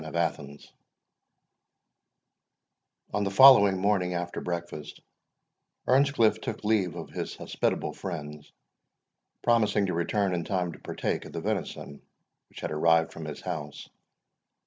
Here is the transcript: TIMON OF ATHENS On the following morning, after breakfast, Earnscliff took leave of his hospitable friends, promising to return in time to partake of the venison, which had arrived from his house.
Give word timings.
TIMON 0.01 0.09
OF 0.15 0.31
ATHENS 0.31 0.73
On 3.13 3.23
the 3.23 3.29
following 3.29 3.77
morning, 3.77 4.15
after 4.15 4.41
breakfast, 4.41 4.99
Earnscliff 5.85 6.41
took 6.41 6.63
leave 6.63 6.95
of 6.95 7.11
his 7.11 7.35
hospitable 7.35 7.93
friends, 7.93 8.51
promising 9.43 9.85
to 9.85 9.93
return 9.93 10.33
in 10.33 10.43
time 10.43 10.71
to 10.71 10.79
partake 10.79 11.25
of 11.25 11.33
the 11.33 11.41
venison, 11.41 12.01
which 12.49 12.61
had 12.61 12.71
arrived 12.71 13.13
from 13.13 13.25
his 13.25 13.41
house. 13.41 13.89